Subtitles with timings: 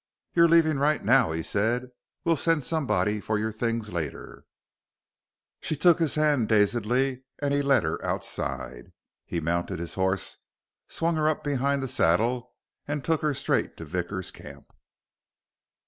[0.33, 1.91] "You're leaving right now," he said.
[2.25, 4.45] "We'll send somebody for your things later."
[5.59, 8.93] She took his hand dazedly, and he led her outside.
[9.27, 10.37] He mounted his horse,
[10.87, 12.51] swung her up behind the saddle,
[12.87, 14.65] and took her straight to Vickers' camp.